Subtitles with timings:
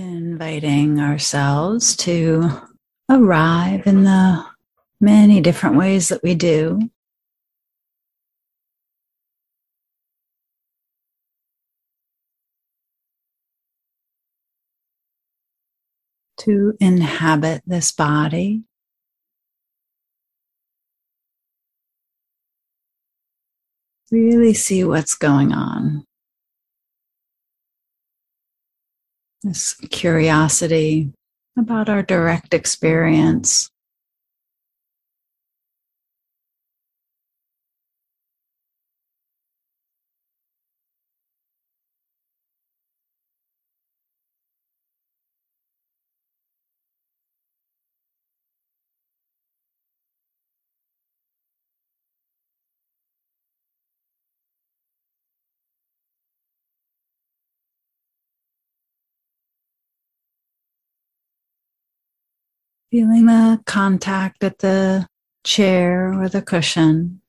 [0.00, 2.48] Inviting ourselves to
[3.10, 4.46] arrive in the
[4.98, 6.88] many different ways that we do.
[16.38, 18.62] To inhabit this body.
[24.10, 26.06] Really see what's going on.
[29.42, 31.12] This curiosity
[31.58, 33.70] about our direct experience.
[62.90, 65.06] Feeling the contact at the
[65.44, 67.20] chair or the cushion.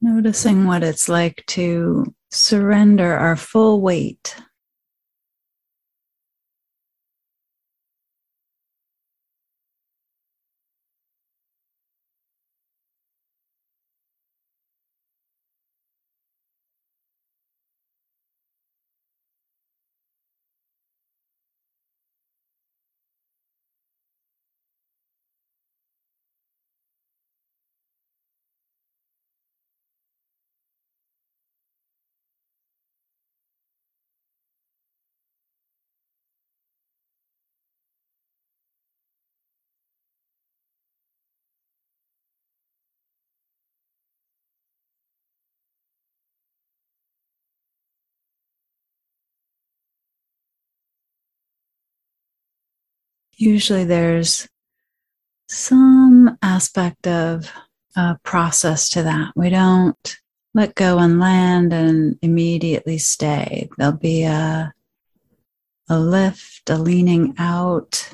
[0.00, 4.34] Noticing what it's like to surrender our full weight
[53.36, 54.48] usually there's
[55.48, 57.50] some aspect of
[57.96, 59.32] a process to that.
[59.36, 60.16] We don't
[60.54, 63.68] let go and land and immediately stay.
[63.76, 64.72] There'll be a,
[65.88, 68.12] a lift, a leaning out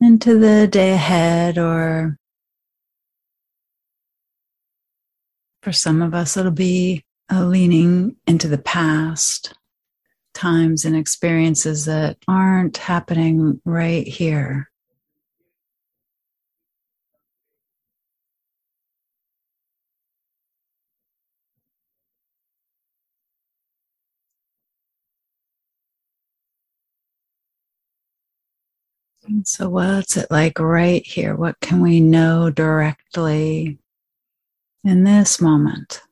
[0.00, 2.16] into the day ahead, or
[5.62, 9.54] for some of us, it'll be a leaning into the past
[10.34, 14.70] times and experiences that aren't happening right here.
[29.44, 31.36] So, what's it like right here?
[31.36, 33.78] What can we know directly
[34.84, 36.02] in this moment?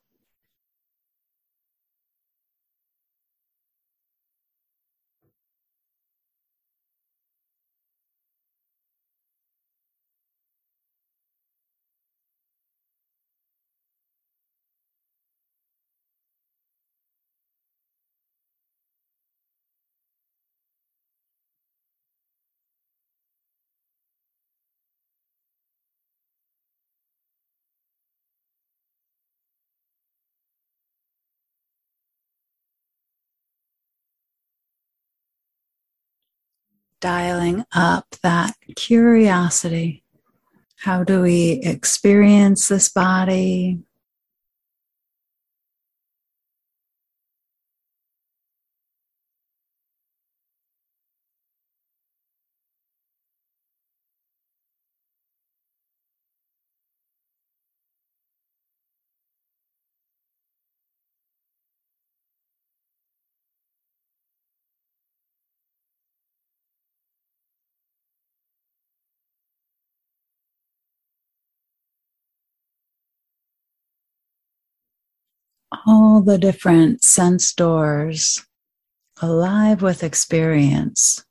[37.00, 40.04] Dialing up that curiosity.
[40.76, 43.80] How do we experience this body?
[75.86, 78.44] All the different sense doors
[79.22, 81.24] alive with experience.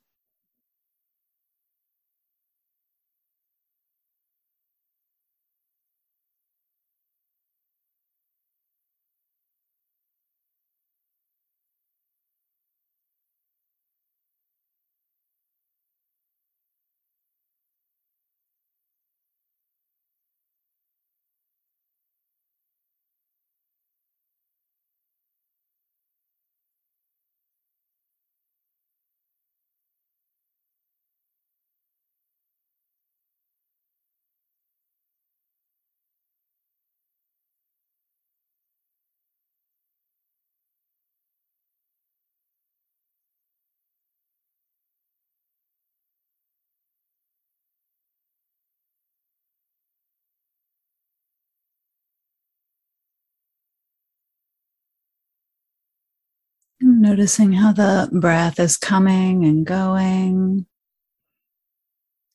[57.00, 60.66] Noticing how the breath is coming and going.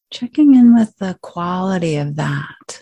[0.10, 2.82] Checking in with the quality of that.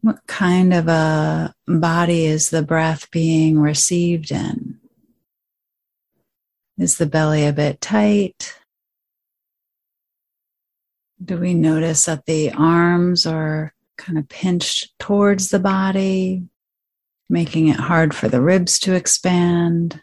[0.00, 4.80] What kind of a body is the breath being received in?
[6.76, 8.58] Is the belly a bit tight?
[11.24, 16.48] Do we notice that the arms are kind of pinched towards the body,
[17.28, 20.00] making it hard for the ribs to expand?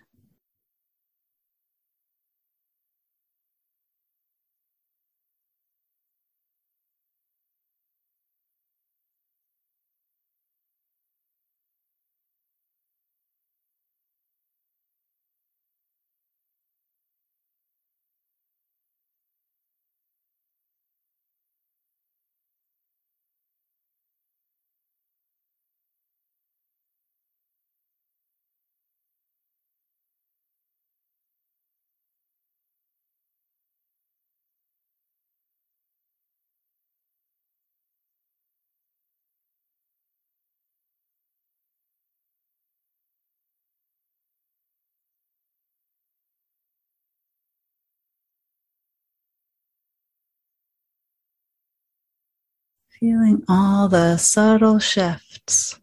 [52.99, 55.79] Feeling all the subtle shifts.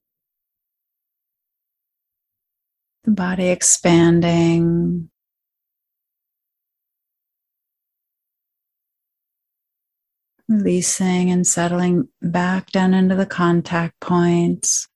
[3.05, 5.11] The body expanding.
[10.49, 14.88] Releasing and settling back down into the contact points.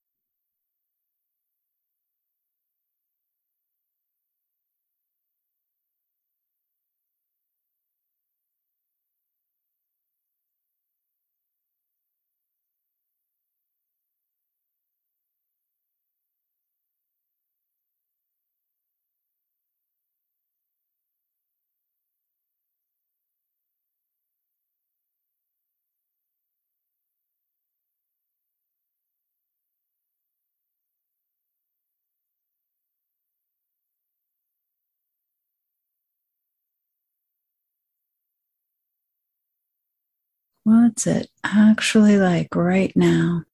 [40.67, 43.45] What's it actually like right now?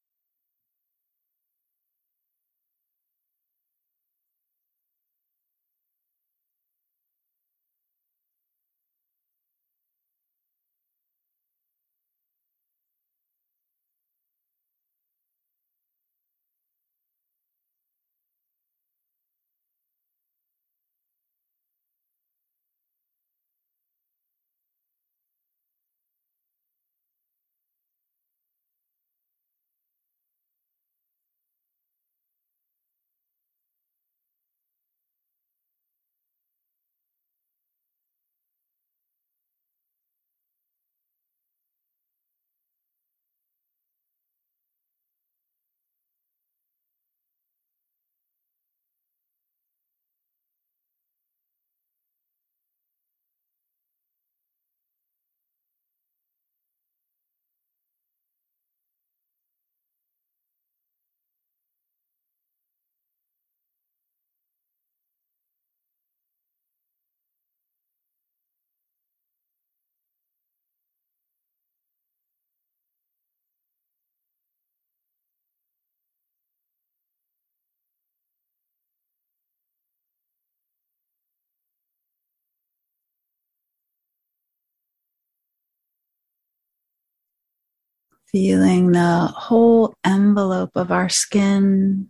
[88.32, 92.08] Feeling the whole envelope of our skin,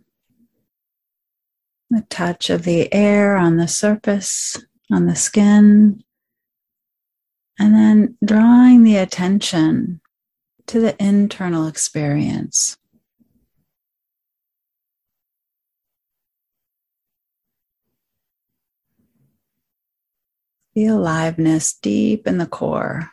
[1.89, 4.57] the touch of the air on the surface,
[4.89, 6.01] on the skin,
[7.59, 9.99] and then drawing the attention
[10.67, 12.77] to the internal experience.
[20.73, 23.12] Feel aliveness deep in the core.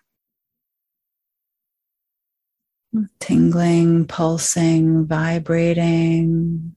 [3.21, 6.77] Tingling, pulsing, vibrating.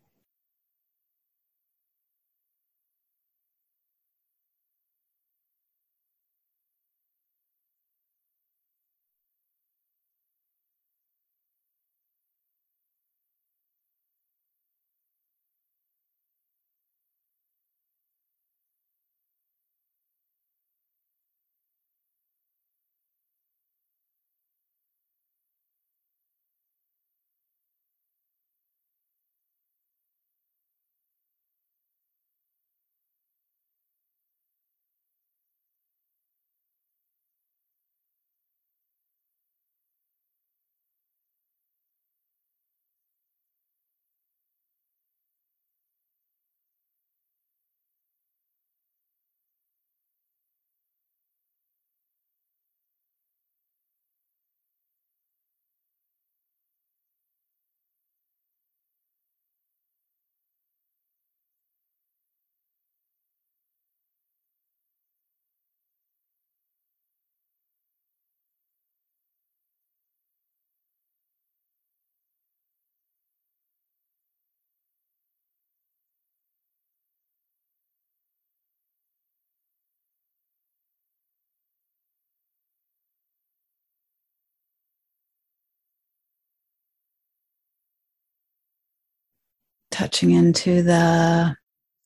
[89.94, 91.56] Touching into the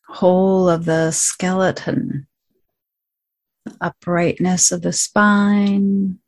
[0.10, 2.28] whole of the skeleton,
[3.66, 6.20] the uprightness of the spine.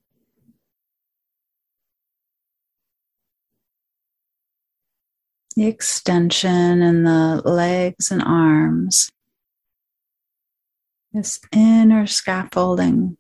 [5.58, 9.12] The extension in the legs and arms,
[11.12, 13.18] this inner scaffolding.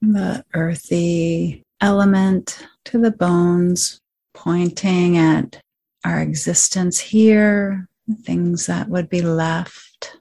[0.00, 4.00] The earthy element to the bones,
[4.34, 5.60] pointing at
[6.04, 7.88] our existence here,
[8.22, 10.18] things that would be left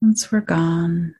[0.00, 1.14] once we're gone.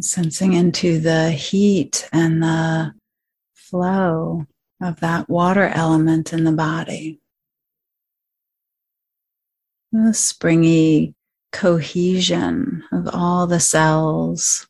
[0.00, 2.94] Sensing into the heat and the
[3.52, 4.46] flow
[4.80, 7.20] of that water element in the body.
[9.92, 11.14] The springy
[11.52, 14.66] cohesion of all the cells,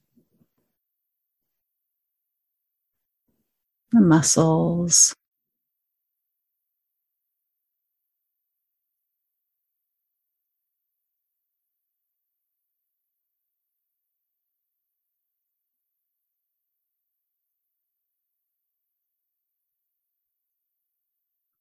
[3.92, 5.14] the muscles,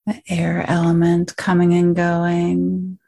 [0.05, 2.99] the air element coming and going,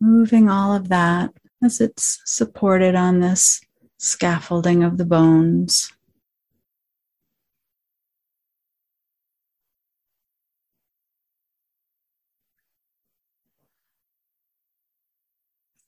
[0.00, 3.60] moving all of that as it's supported on this
[3.98, 5.92] scaffolding of the bones.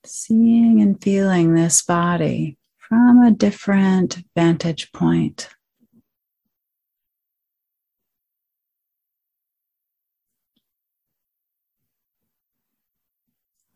[0.07, 5.49] Seeing and feeling this body from a different vantage point.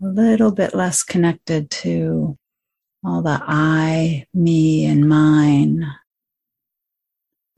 [0.02, 2.36] A little bit less connected to
[3.04, 5.86] all the I, me, and mine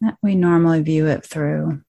[0.00, 1.82] that we normally view it through.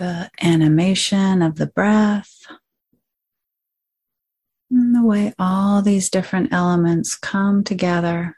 [0.00, 2.46] The animation of the breath,
[4.70, 8.34] and the way all these different elements come together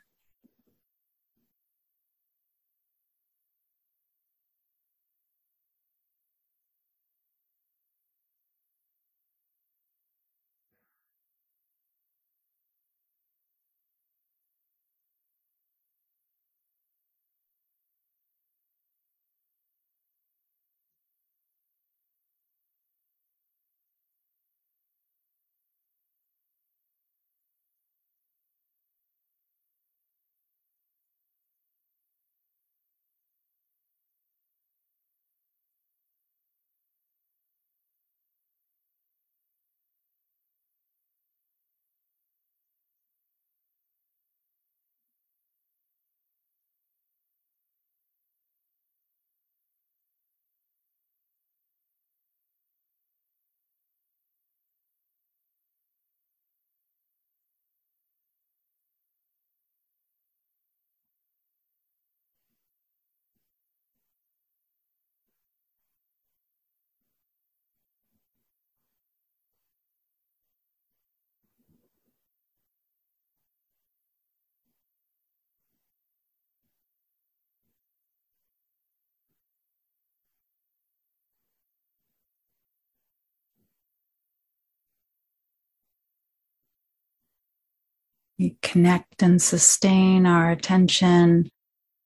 [88.62, 91.50] Connect and sustain our attention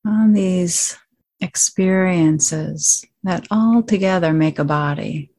[0.06, 0.96] on these
[1.40, 5.30] experiences that all together make a body.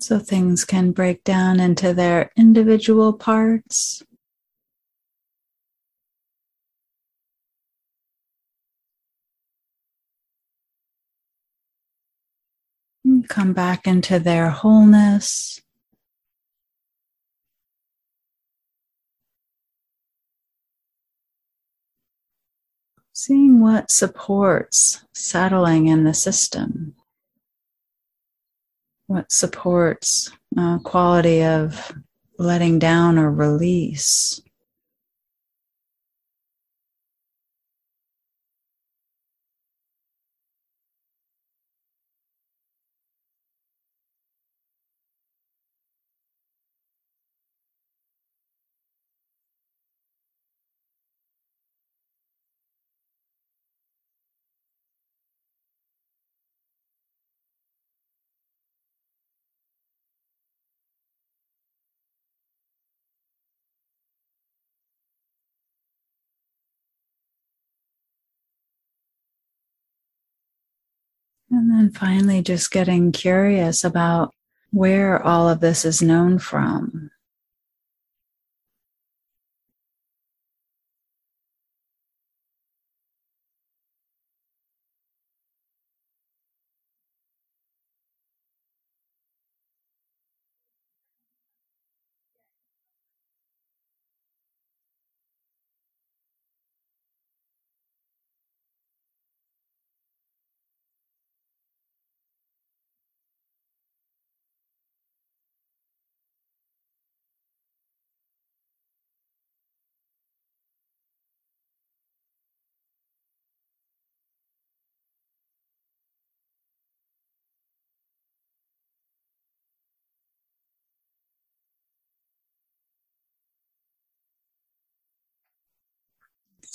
[0.00, 4.02] So things can break down into their individual parts.
[13.28, 15.60] Come back into their wholeness.
[23.12, 26.94] Seeing what supports settling in the system
[29.08, 31.92] what supports uh, quality of
[32.38, 34.40] letting down or release.
[71.50, 74.34] And then finally, just getting curious about
[74.70, 77.10] where all of this is known from.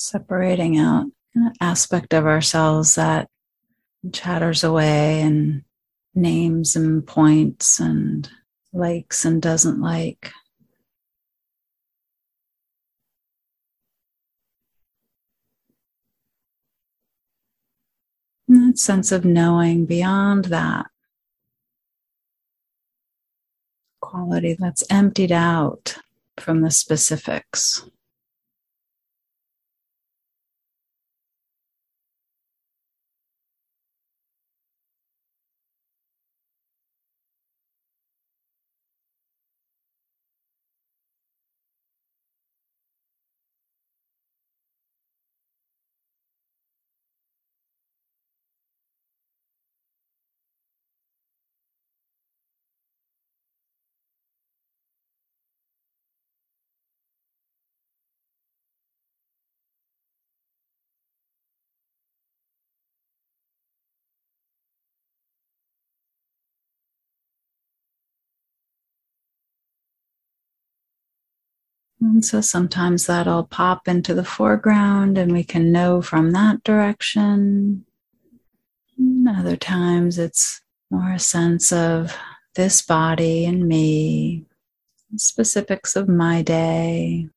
[0.03, 3.29] Separating out an aspect of ourselves that
[4.11, 5.63] chatters away and
[6.13, 8.29] names and points and
[8.73, 10.31] likes and doesn't like.
[18.47, 20.87] And that sense of knowing beyond that
[24.01, 25.97] quality that's emptied out
[26.37, 27.89] from the specifics.
[72.03, 77.85] And so sometimes that'll pop into the foreground and we can know from that direction.
[78.97, 80.61] And other times it's
[80.91, 82.15] more a sense of
[82.55, 84.45] this body and me,
[85.15, 87.29] specifics of my day.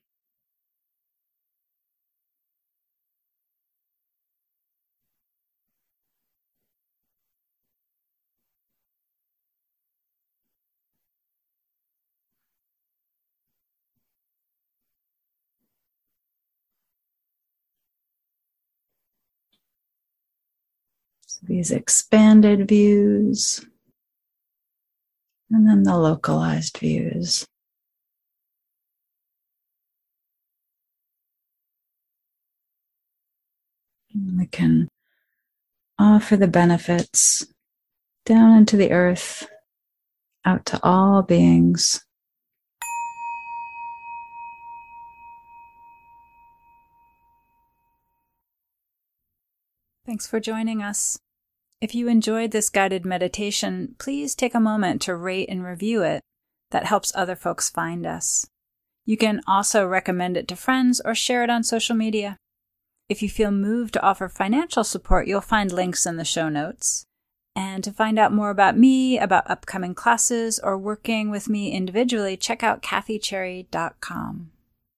[21.42, 23.64] These expanded views,
[25.50, 27.46] and then the localized views.
[34.14, 34.88] We can
[35.98, 37.46] offer the benefits
[38.24, 39.46] down into the earth,
[40.44, 42.02] out to all beings.
[50.06, 51.18] Thanks for joining us.
[51.86, 56.20] If you enjoyed this guided meditation, please take a moment to rate and review it.
[56.72, 58.44] That helps other folks find us.
[59.04, 62.38] You can also recommend it to friends or share it on social media.
[63.08, 67.06] If you feel moved to offer financial support, you'll find links in the show notes.
[67.54, 72.36] And to find out more about me, about upcoming classes, or working with me individually,
[72.36, 74.50] check out kathycherry.com.